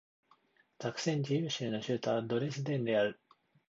[0.79, 3.19] ザクセン自由州の州都はドレスデンである